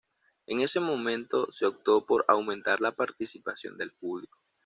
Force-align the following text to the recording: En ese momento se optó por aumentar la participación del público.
En 0.47 0.61
ese 0.61 0.79
momento 0.79 1.49
se 1.53 1.67
optó 1.67 2.07
por 2.07 2.25
aumentar 2.27 2.81
la 2.81 2.91
participación 2.91 3.77
del 3.77 3.91
público. 3.91 4.39